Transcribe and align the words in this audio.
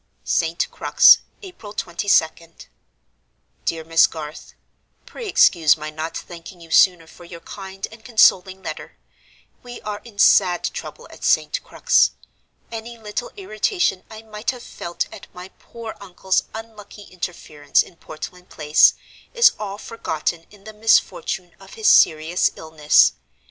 "St. 0.25 0.67
Crux, 0.71 1.19
April 1.43 1.75
22d. 1.75 2.65
"DEAR 3.65 3.83
MISS 3.83 4.07
GARTH, 4.07 4.55
"Pray 5.05 5.27
excuse 5.27 5.77
my 5.77 5.91
not 5.91 6.17
thanking 6.17 6.59
you 6.59 6.71
sooner 6.71 7.05
for 7.05 7.23
your 7.23 7.41
kind 7.41 7.87
and 7.91 8.03
consoling 8.03 8.63
letter. 8.63 8.97
We 9.61 9.79
are 9.81 10.01
in 10.03 10.17
sad 10.17 10.63
trouble 10.63 11.05
at 11.11 11.23
St. 11.23 11.63
Crux. 11.63 12.13
Any 12.71 12.97
little 12.97 13.29
irritation 13.37 14.03
I 14.09 14.23
might 14.23 14.49
have 14.49 14.63
felt 14.63 15.05
at 15.13 15.31
my 15.35 15.49
poor 15.59 15.95
uncle's 16.01 16.45
unlucky 16.55 17.03
interference 17.03 17.83
in 17.83 17.97
Portland 17.97 18.49
Place 18.49 18.95
is 19.35 19.51
all 19.59 19.77
forgotten 19.77 20.47
in 20.49 20.63
the 20.63 20.73
misfortune 20.73 21.51
of 21.59 21.75
his 21.75 21.87
serious 21.87 22.49
illness. 22.55 23.11